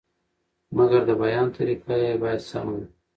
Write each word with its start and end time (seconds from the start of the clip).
مګر 0.75 1.01
د 1.09 1.11
بیان 1.21 1.47
طریقه 1.57 1.93
یې 2.03 2.11
باید 2.21 2.41
سمه 2.49 2.73
وي. 2.77 2.85